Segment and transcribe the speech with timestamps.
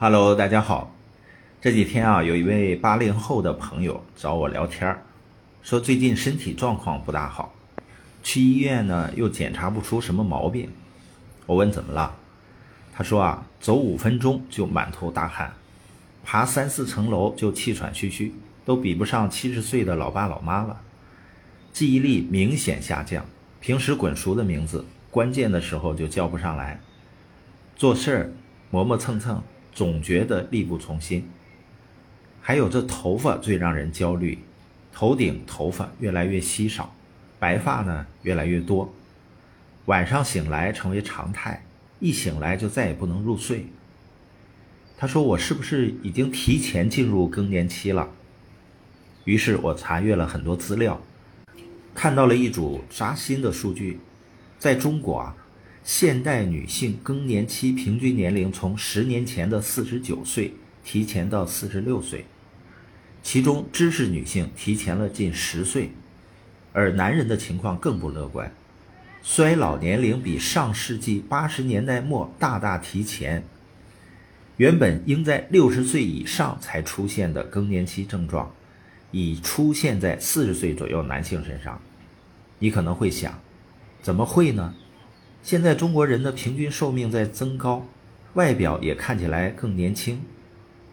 [0.00, 0.94] Hello，大家好。
[1.60, 5.02] 这几天啊，有一位八零后的朋友找我聊天儿，
[5.60, 7.52] 说最近身体状况不大好，
[8.22, 10.70] 去医院呢又检查不出什么毛病。
[11.46, 12.14] 我问怎么了，
[12.94, 15.52] 他说啊，走五分钟就满头大汗，
[16.24, 18.32] 爬三四层楼就气喘吁吁，
[18.64, 20.80] 都比不上七十岁的老爸老妈了。
[21.72, 23.26] 记忆力明显下降，
[23.60, 26.78] 平时滚熟的名字，关键的时候就叫不上来。
[27.74, 28.32] 做事儿
[28.70, 29.42] 磨磨蹭蹭，
[29.78, 31.30] 总觉得力不从心。
[32.40, 34.36] 还有这头发最让人焦虑，
[34.92, 36.92] 头顶头发越来越稀少，
[37.38, 38.92] 白发呢越来越多，
[39.84, 41.64] 晚上醒来成为常态，
[42.00, 43.66] 一醒来就再也不能入睡。
[44.96, 48.08] 他说我是不是已经提前进入更年期了？
[49.22, 51.00] 于是我查阅了很多资料，
[51.94, 54.00] 看到了一组扎心的数据，
[54.58, 55.36] 在中国啊，
[55.88, 60.52] 现代女性更年期平均年龄从十年前的四十九岁
[60.84, 62.26] 提前到四十六岁。
[63.22, 65.90] 其中，知识女性提前了近十岁，
[66.74, 68.52] 而男人的情况更不乐观，
[69.22, 73.42] 衰老年龄比上世纪八十年代末大大提前。
[74.58, 78.54] 原本应在六十岁以上才出现的更年期症状，
[79.10, 81.80] 已出现在四十岁左右男性身上。
[82.58, 83.40] 你可能会想，
[84.02, 84.74] 怎么会呢？
[85.42, 87.86] 现在中国人的平均寿命在增高，
[88.34, 90.22] 外表也看起来更年轻，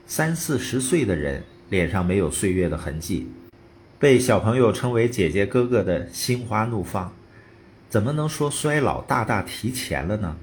[0.05, 1.43] 三四十岁的人。
[1.67, 3.27] 脸上没有岁月的痕迹，
[3.97, 7.11] 被小朋友称为姐姐哥哥的心花怒放，
[7.89, 10.38] 怎么能说衰老大大提前了呢？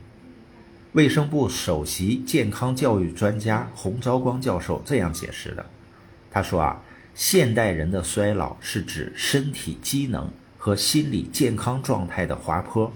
[0.94, 5.64] 卫生部首席健康教育专家洪昭光教授这样解释的，
[6.28, 6.82] 他说啊，
[7.14, 12.92] 现代人的衰老是指身体机能和心理健康状态的滑坡，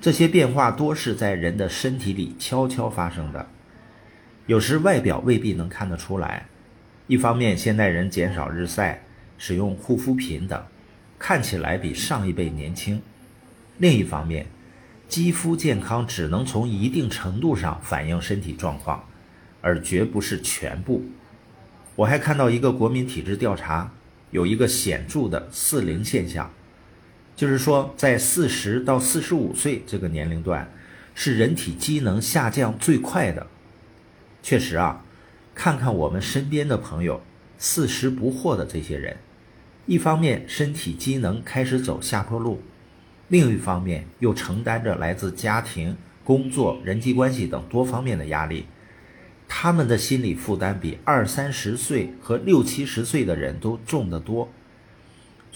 [0.00, 3.46] 这些变化多是在人的身体里悄悄发生的，
[4.46, 6.46] 有时外表未必能看得出来。
[7.08, 9.02] 一方面，现代人减少日晒，
[9.38, 10.62] 使用护肤品等，
[11.18, 12.98] 看起来比上一辈年轻；
[13.78, 14.46] 另一方面，
[15.08, 19.04] 肌肤健康只能从一定程度上反映身体状况，
[19.60, 21.04] 而绝不是全部。
[21.94, 23.92] 我还看到一个国民体质调查，
[24.30, 26.50] 有一个显著的“四零”现象，
[27.36, 30.68] 就是说，在四十到四十五岁这个年龄段，
[31.14, 33.46] 是人体机能下降最快的。
[34.42, 35.04] 确实啊。
[35.58, 37.22] 看看我们身边的朋友，
[37.56, 39.16] 四十不惑的这些人，
[39.86, 42.60] 一方面身体机能开始走下坡路，
[43.28, 48.66] 另一方面又承担着来自家庭、工作、人际关系等多方面的压力，
[49.48, 54.50] 他们的心理负担比二三十岁和六七十岁的人都重得多，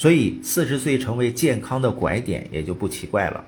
[0.00, 3.44] 所以四十岁成为健康的拐点也就不奇怪了。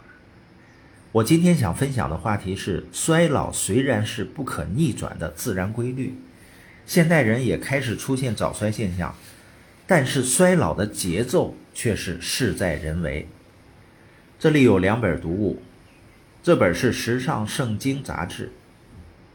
[1.11, 6.15] 我今天想分享的话题是：衰老虽然是不可逆转的自然规律。
[6.85, 9.15] 现代人也开始出现早衰现象，
[9.87, 13.27] 但是衰老的节奏却是事在人为。
[14.39, 15.63] 这里有两本读物，
[16.43, 18.53] 这本是《时尚圣经》杂志，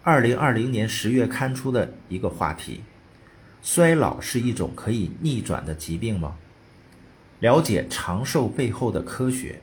[0.04, 2.84] 二零二零年十月刊出的一个话题：
[3.64, 6.36] 衰老是一种可以逆转的疾病吗？
[7.40, 9.62] 了解长寿背后的科学，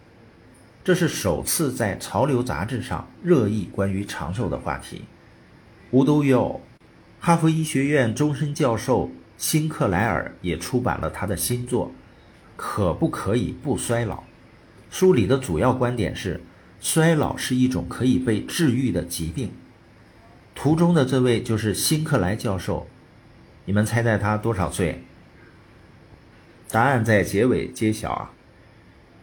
[0.85, 5.03] 这是首次在《潮流》杂志上热议关于长寿的话题。
[5.91, 6.61] 无独有偶。
[7.19, 11.89] 哈佛医学院终身教授辛克莱尔也出版了他的新作
[12.57, 14.17] 《可不可以不衰老》。
[14.91, 16.41] 书里的主要观点是，
[16.81, 19.51] 衰老是一种可以被治愈的疾病。
[20.55, 22.87] 图中的这位就是辛克莱教授，
[23.65, 25.03] 你们猜猜他多少岁？
[26.75, 28.33] 答案在结尾揭晓啊！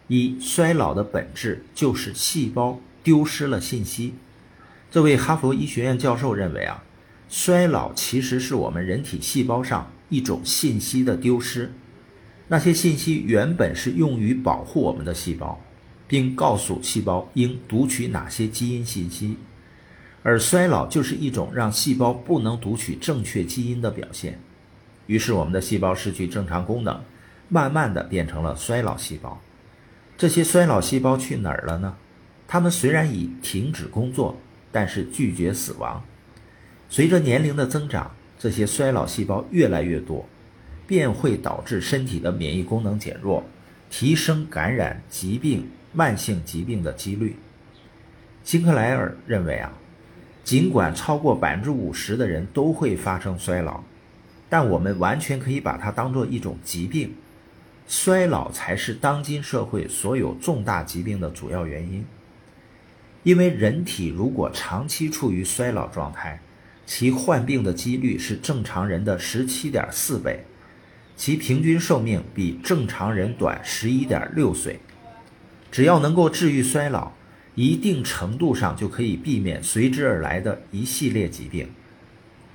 [0.08, 4.14] 一，衰老的本质就是细胞丢失了信息。
[4.90, 6.82] 这位哈佛医学院教授认为啊。
[7.28, 11.74] 衰老其实是我们人体细胞上一种信息的丢失，
[12.48, 15.60] 那些信息原本是用于保护我们的细胞，
[16.08, 19.36] 并告诉细胞应读取哪些基因信息，
[20.22, 24.40] 而衰老就是一种让细胞不能读取正确基因的表现，
[25.06, 26.98] 于是我们的细胞失去正常功能，
[27.52, 29.38] 慢慢的变成了衰老细胞。
[30.16, 31.96] 这些衰老细胞去哪儿了呢？
[32.48, 34.38] 它们虽然已停止工作，
[34.72, 36.02] 但是拒绝死亡。
[36.88, 40.26] 随着年龄的增长，这些衰老细胞越来越多，
[40.86, 43.44] 便会导致身体的免疫功能减弱，
[43.90, 47.36] 提升感染疾病、慢性疾病的几率。
[48.42, 49.74] 辛克莱尔认为啊，
[50.42, 53.82] 尽管超过百分之五十的人都会发生衰老，
[54.48, 57.14] 但我们完全可以把它当做一种疾病，
[57.86, 62.04] 衰老才是当今社会所有重大疾病的主要原因。
[63.22, 66.40] 因为人体如果长期处于衰老状态，
[66.86, 70.44] 其患病的几率是正常人的十七点四倍，
[71.16, 74.80] 其平均寿命比正常人短十一点六岁。
[75.70, 77.12] 只要能够治愈衰老，
[77.54, 81.70] 一定程度上就可以避免随之而来的一系列疾病。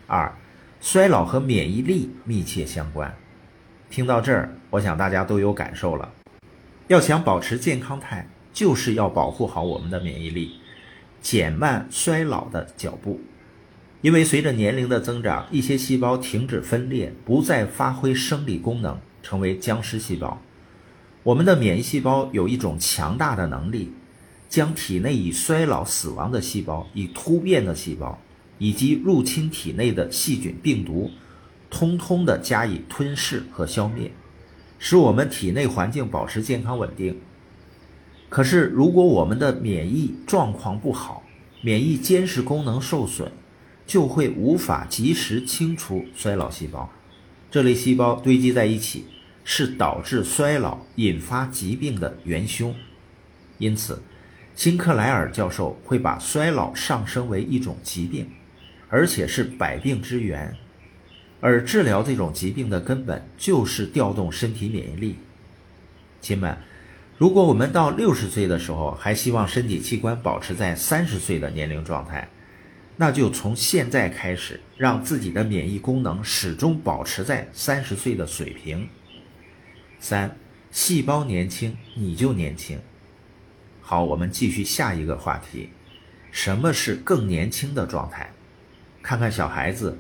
[0.06, 0.36] 二，
[0.82, 3.16] 衰老和免疫力密切相关。
[3.90, 6.14] 听到这儿，我想大家都有感受了。
[6.88, 10.60] 要想保持健康态，就是要保护好我们的免疫力，
[11.22, 13.20] 减慢衰老的脚步。
[14.02, 20.42] 因为随着年龄的增长，一些细胞停止分裂，不再发挥生理功能，成为僵尸细胞。
[21.24, 23.92] 我们的免疫细胞有一种强大的能力，
[24.48, 28.18] 将体内已衰老死亡的细胞、已突变的细胞
[28.60, 31.10] 以及入侵体内的细菌、病毒。
[31.70, 34.12] 通通的加以吞噬和消灭，
[34.80, 37.20] 使我们体内环境保持健康稳定。
[38.30, 41.24] 可是，如果我们的免疫状况不好，
[41.62, 43.32] 免疫监视功能受损，
[43.86, 46.90] 就会无法及时清除衰老细胞。
[47.50, 49.06] 这类细胞堆积在一起，
[49.46, 52.76] 是导致衰老、引发疾病的元凶。
[53.58, 54.02] 因此，
[54.56, 58.30] 辛克莱尔教授会把衰老上升为一种疾病，
[58.90, 60.56] 而且是百病之源。
[61.40, 65.18] 而治疗这种疾病的根本就是调动身体免疫力。
[66.20, 66.58] 亲们，
[67.18, 72.28] 如果我们到六十岁的时候还希望身体器官保持在三十岁的年龄状态，
[72.96, 78.90] 那就从现在开始让自己的免疫功能始终保持在三十岁的水平。
[80.00, 80.36] 三，
[80.72, 82.80] 细胞年轻你就年轻。
[83.82, 85.70] 好，我们继续下一个话题，
[86.32, 88.32] 什么是更年轻的状态？
[89.04, 89.98] 看看小孩子。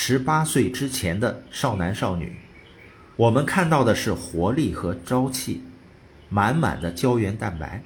[0.00, 2.36] 十八岁之前的少男少女，
[3.16, 5.60] 我们看到的是活力和朝气，
[6.28, 7.82] 满满的胶原蛋白；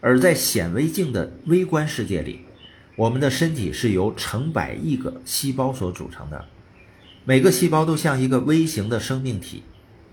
[0.00, 2.42] 而在显微镜的微观世界里，
[2.94, 6.44] 我们的身体是由成百亿个细胞所组成的，
[7.24, 9.64] 每个细胞都像一个微型的生命体。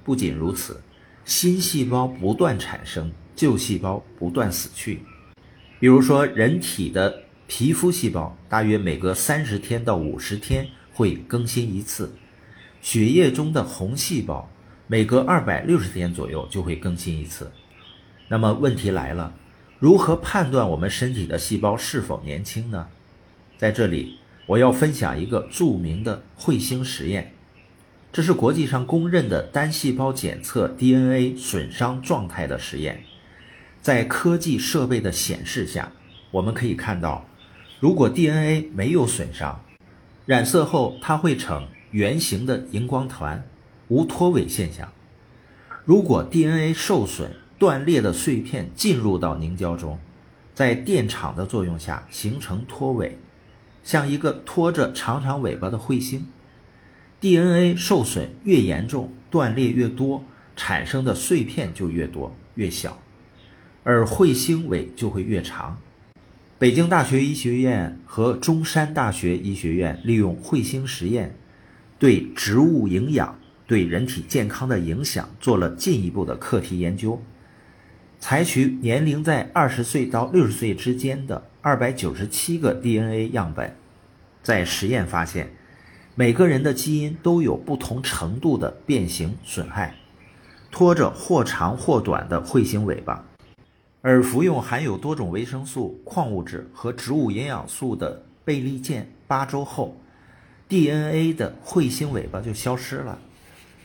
[0.04, 0.82] 不仅如此，
[1.24, 5.04] 新细胞不断产生，旧细胞不断死去。
[5.80, 10.68] 比如说，人体的皮肤细胞大约每隔三十天到五十天。
[10.94, 12.14] 会更新一次，
[12.82, 14.50] 血液中的红细胞
[14.88, 17.52] 每隔二百六十天左右就会更新一次。
[18.28, 19.34] 那么问题来了，
[19.80, 22.88] 如何判断我们身体的细胞是否年轻呢？
[23.58, 27.34] 在这里，我要分享一个著名的彗星实验，
[28.12, 33.04] 这是国际上公认的单细胞检测 DNA 损伤状态的实验。
[33.82, 35.92] 在科技设备的显示下，
[36.32, 37.26] 我们可以看到，
[37.80, 39.64] 如果 DNA 没有损伤。
[40.32, 43.46] 染色后，它会呈圆形的荧光团，
[43.90, 44.90] 无脱尾现象。
[45.84, 50.00] 如果 DNA 受损、断裂的碎片进入到凝胶中，
[50.56, 53.18] 在电场的作用下形成脱尾，
[53.84, 56.26] 像一个拖着长长尾巴的彗星。
[57.20, 60.24] DNA 受损越严重，断裂越多，
[60.56, 62.98] 产生的碎片就越多越小，
[63.84, 65.78] 而彗星尾就会越长。
[66.62, 71.36] 北京大学医学院和中山大学医学院利用彗星实验，
[71.98, 77.20] 对植物营养对人体健康的影响做了进一步的课题研究。
[78.20, 83.76] 采取年龄在二十岁到六十岁之间的二百九十七个 DNA 样本，
[84.44, 85.50] 在实验发现，
[86.14, 89.96] 每个人的基因都有不同程度的变形损害，
[90.70, 93.26] 拖着或长或短的彗星尾巴。
[94.04, 99.96] 而服用含有多种维生素、矿物质和植物营养素的贝利健八周后
[100.68, 103.20] ，DNA 的彗星尾巴就消失了，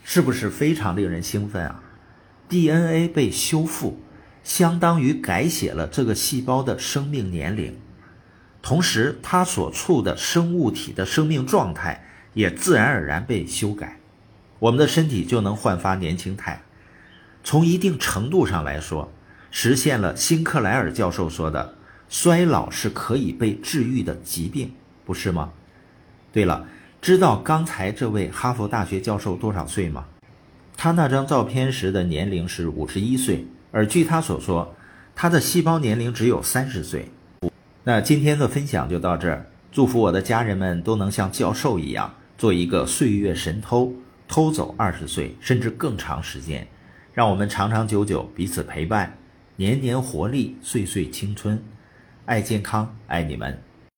[0.03, 1.83] 是不是非常令人兴奋啊
[2.49, 4.01] ？DNA 被修复，
[4.43, 7.77] 相当于改写了这个细胞的生命年龄，
[8.63, 13.99] 同时它所处的生物体的生命状态也自然而然被修改，
[14.61, 16.63] 我们的身体就能焕发年轻态。
[17.45, 19.13] 从一定程度上来说。
[19.59, 21.77] 实现了辛克莱尔教授说的，
[22.11, 24.71] 衰老是可以被治愈的疾病，
[25.07, 25.51] 不是吗？
[26.31, 26.69] 对了，
[27.01, 30.05] 知道刚才这位哈佛大学教授多少岁吗？
[30.77, 34.75] 他那张照片时的年龄是五十一岁，而据他所说，
[35.15, 37.11] 他的细胞年龄只有三十岁。
[37.83, 43.91] 那今天的分享就到这儿，祝福我的家人们都能像教授一样，做一个岁月神偷，
[44.29, 46.69] 偷走二十岁甚至更长时间，
[47.15, 49.17] 让我们长长久久彼此陪伴。
[49.57, 51.63] 年年活力，岁岁青春，
[52.27, 53.66] 爱健康，爱你们。